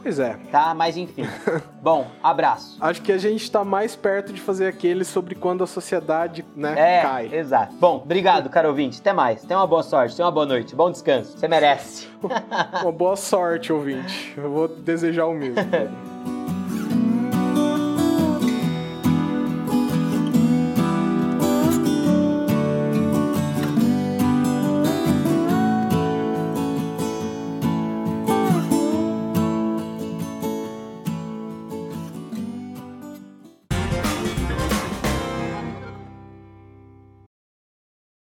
[0.05, 0.37] Pois é.
[0.51, 1.23] Tá, mas enfim.
[1.81, 2.77] Bom, abraço.
[2.79, 6.99] Acho que a gente tá mais perto de fazer aquele sobre quando a sociedade, né,
[6.99, 7.29] é, cai.
[7.33, 7.73] Exato.
[7.79, 8.99] Bom, obrigado, caro ouvinte.
[8.99, 9.41] Até mais.
[9.41, 11.35] Tenha uma boa sorte, tenha uma boa noite, bom descanso.
[11.35, 12.07] Você merece.
[12.83, 14.31] uma boa sorte, ouvinte.
[14.37, 15.55] Eu vou desejar o mesmo.